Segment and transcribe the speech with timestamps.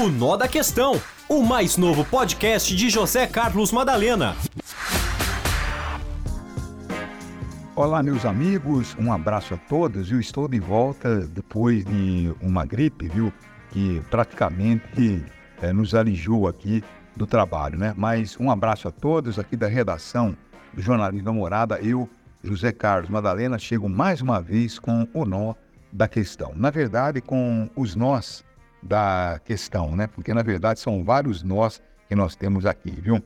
[0.00, 0.98] O Nó da Questão,
[1.28, 4.34] o mais novo podcast de José Carlos Madalena.
[7.76, 10.10] Olá, meus amigos, um abraço a todos.
[10.10, 13.30] Eu estou de volta depois de uma gripe, viu?
[13.72, 15.22] Que praticamente
[15.60, 16.82] é, nos alijou aqui
[17.14, 17.92] do trabalho, né?
[17.94, 20.34] Mas um abraço a todos aqui da redação
[20.72, 21.78] do Jornalismo da Morada.
[21.78, 22.08] Eu,
[22.42, 25.52] José Carlos Madalena, chego mais uma vez com o nó
[25.92, 26.54] da questão.
[26.56, 28.42] Na verdade, com os nós
[28.82, 30.06] da questão, né?
[30.06, 33.22] Porque na verdade são vários nós que nós temos aqui, viu?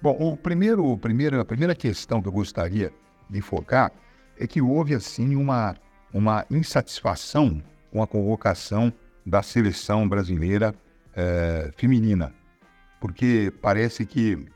[0.00, 2.92] Bom, o primeiro, o primeiro, a primeira questão que eu gostaria
[3.28, 3.92] de focar
[4.38, 5.76] é que houve assim uma,
[6.12, 8.92] uma insatisfação com a convocação
[9.24, 10.74] da seleção brasileira
[11.16, 12.34] é, feminina,
[13.00, 14.46] porque parece que,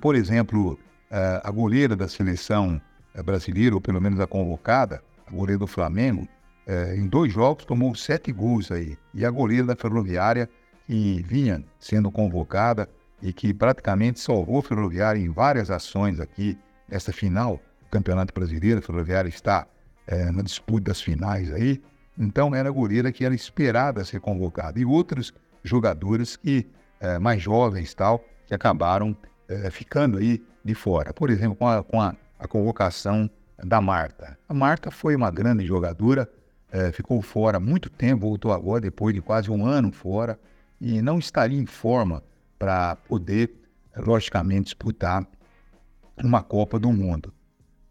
[0.00, 0.78] por exemplo,
[1.10, 2.80] é, a goleira da seleção
[3.16, 6.28] eh, brasileira, ou pelo menos a convocada, a goleira do Flamengo,
[6.66, 10.48] é, em dois jogos tomou sete gols aí, e a goleira da Ferroviária
[10.86, 12.88] que vinha sendo convocada
[13.22, 16.58] e que praticamente salvou a Ferroviária em várias ações aqui
[16.88, 19.66] nessa final Campeonato Brasileiro, a Ferroviária está
[20.06, 21.82] é, na disputa das finais aí,
[22.18, 24.78] então era a goleira que era esperada ser convocada.
[24.78, 26.66] E outros jogadores que,
[27.00, 29.16] é, mais jovens tal, que acabaram
[29.48, 31.12] é, ficando aí de fora.
[31.12, 33.30] Por exemplo, com, a, com a, a, convocação
[33.62, 34.38] da Marta.
[34.48, 36.28] A Marta foi uma grande jogadora,
[36.70, 40.38] é, ficou fora muito tempo, voltou agora depois de quase um ano fora
[40.80, 42.22] e não estaria em forma
[42.58, 43.50] para poder,
[43.96, 45.26] logicamente, disputar
[46.22, 47.32] uma Copa do Mundo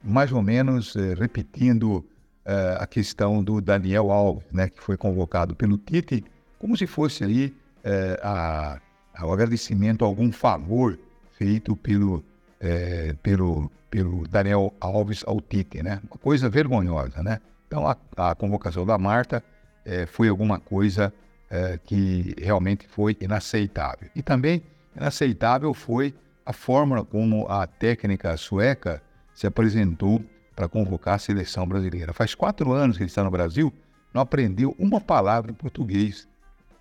[0.05, 2.05] mais ou menos eh, repetindo
[2.45, 6.23] eh, a questão do Daniel Alves, né, que foi convocado pelo Tite,
[6.59, 8.79] como se fosse aí eh, a,
[9.15, 10.97] a, o agradecimento a algum favor
[11.37, 12.23] feito pelo,
[13.21, 15.99] pelo, pelo Daniel Alves ao Tite, né?
[16.09, 17.41] Uma coisa vergonhosa, né?
[17.67, 19.43] Então a, a convocação da Marta
[20.07, 21.13] foi alguma coisa
[21.85, 24.09] que realmente foi inaceitável.
[24.15, 24.63] E também
[24.95, 26.13] inaceitável foi
[26.45, 29.01] a forma como a técnica sueca
[29.33, 30.23] se apresentou
[30.55, 32.13] para convocar a seleção brasileira.
[32.13, 33.73] Faz quatro anos que ele está no Brasil,
[34.13, 36.27] não aprendeu uma palavra em português.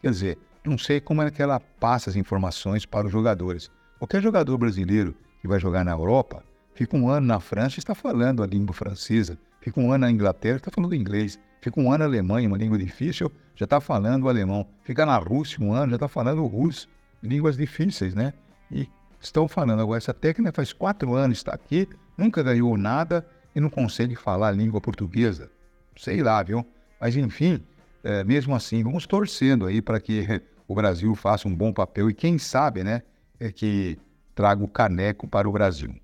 [0.00, 3.71] Quer dizer, não sei como é que ela passa as informações para os jogadores.
[3.99, 6.43] Qualquer jogador brasileiro que vai jogar na Europa,
[6.75, 10.11] fica um ano na França e está falando a língua francesa, fica um ano na
[10.11, 14.29] Inglaterra está falando inglês, fica um ano na Alemanha, uma língua difícil, já está falando
[14.29, 16.87] alemão, fica na Rússia um ano, já está falando russo,
[17.23, 18.35] línguas difíceis, né?
[18.71, 18.87] E
[19.19, 21.89] estão falando agora, essa técnica faz quatro anos, está aqui,
[22.19, 23.27] nunca ganhou nada
[23.57, 25.51] e não consegue falar a língua portuguesa.
[25.97, 26.67] Sei lá, viu?
[27.01, 27.65] Mas enfim,
[28.03, 32.15] é, mesmo assim, vamos torcendo aí para que o Brasil faça um bom papel e
[32.15, 33.01] quem sabe, né,
[33.41, 33.99] é que
[34.35, 35.95] traga o caneco para o Brasil.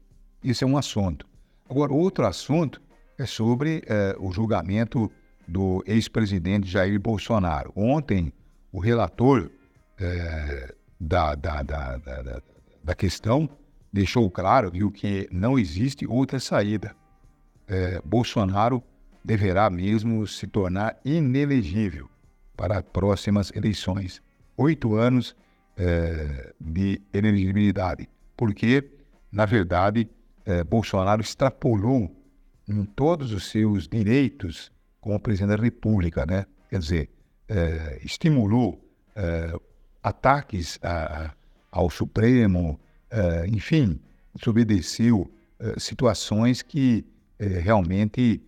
[0.43, 1.27] Isso é um assunto.
[1.69, 2.81] Agora, outro assunto
[3.21, 5.13] é sobre é, o julgamento
[5.47, 7.71] do ex-presidente Jair Bolsonaro.
[7.77, 8.33] Ontem,
[8.73, 9.51] o relator
[9.99, 12.43] é, da, da, da, da,
[12.83, 13.47] da questão
[13.93, 16.97] deixou claro viu, que não existe outra saída.
[17.69, 18.83] É, Bolsonaro
[19.23, 22.09] deverá mesmo se tornar inelegível
[22.57, 24.23] para próximas eleições.
[24.57, 25.37] Oito anos
[25.77, 28.91] é, de inelegibilidade, porque,
[29.31, 30.09] na verdade,
[30.47, 32.11] é, Bolsonaro extrapolou
[32.71, 34.71] em todos os seus direitos
[35.01, 36.47] como presidente da República, né?
[36.69, 37.11] Quer dizer,
[37.49, 38.81] é, estimulou
[39.17, 39.53] é,
[40.03, 41.35] ataques a,
[41.71, 42.81] ao Supremo,
[43.13, 44.01] uh, enfim,
[44.35, 45.31] desobedeceu
[45.77, 47.05] situações que
[47.39, 48.43] realmente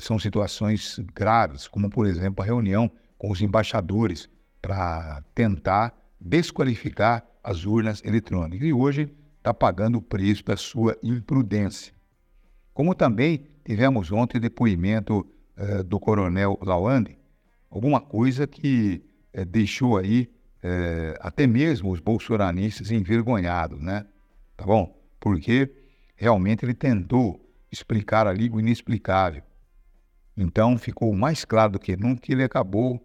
[0.00, 4.28] são situações graves, como, por exemplo, a reunião com os embaixadores
[4.60, 8.68] para tentar desqualificar as urnas eletrônicas.
[8.68, 11.92] E hoje está pagando o preço da sua imprudência.
[12.72, 15.26] Como também tivemos ontem depoimento
[15.86, 17.16] do coronel Lawande,
[17.70, 19.04] alguma coisa que
[19.48, 20.28] deixou aí
[20.62, 24.06] é, até mesmo os bolsonaristas envergonhados, né?
[24.56, 24.96] Tá bom?
[25.18, 25.70] Porque
[26.14, 27.40] realmente ele tentou
[27.70, 29.42] explicar ali o inexplicável.
[30.36, 33.04] Então ficou mais claro do que nunca que ele acabou,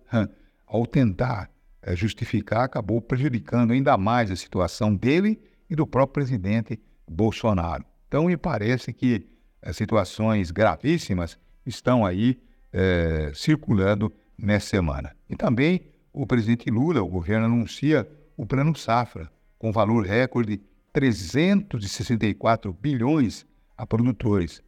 [0.66, 1.50] ao tentar
[1.82, 5.40] é, justificar, acabou prejudicando ainda mais a situação dele
[5.70, 7.84] e do próprio presidente Bolsonaro.
[8.08, 9.28] Então me parece que
[9.72, 12.40] situações gravíssimas estão aí
[12.72, 15.16] é, circulando nessa semana.
[15.30, 15.82] E também
[16.14, 20.62] o presidente Lula, o governo, anuncia o Plano Safra, com valor recorde
[20.94, 23.46] 364 bilhões
[23.78, 24.62] a produtores.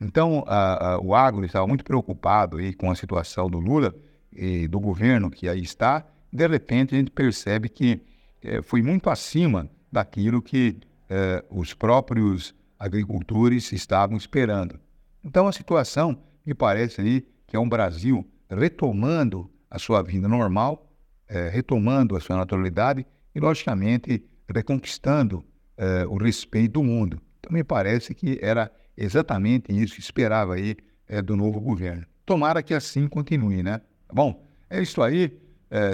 [0.00, 3.94] Então, a, a, o agro estava muito preocupado aí com a situação do Lula
[4.32, 6.06] e do governo que aí está.
[6.32, 8.00] De repente, a gente percebe que
[8.42, 10.76] é, foi muito acima daquilo que
[11.08, 14.78] é, os próprios agricultores estavam esperando.
[15.24, 20.92] Então, a situação me parece aí que é um Brasil retomando a sua vida normal,
[21.28, 25.44] é, retomando a sua naturalidade e, logicamente, reconquistando
[25.76, 27.20] é, o respeito do mundo.
[27.40, 30.76] Então, me parece que era exatamente isso que esperava aí
[31.08, 32.06] é, do novo governo.
[32.24, 33.80] Tomara que assim continue, né?
[34.12, 35.38] Bom, é isso aí.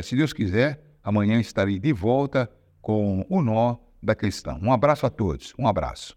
[0.03, 2.51] Se Deus quiser, amanhã estarei de volta
[2.81, 4.59] com o nó da questão.
[4.63, 5.55] Um abraço a todos.
[5.59, 6.17] Um abraço.